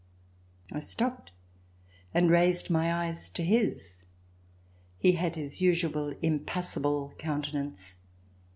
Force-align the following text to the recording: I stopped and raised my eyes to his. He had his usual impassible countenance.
I 0.71 0.79
stopped 0.79 1.31
and 2.11 2.31
raised 2.31 2.71
my 2.71 2.91
eyes 2.91 3.29
to 3.29 3.43
his. 3.43 4.03
He 4.97 5.11
had 5.11 5.35
his 5.35 5.61
usual 5.61 6.15
impassible 6.23 7.13
countenance. 7.19 7.97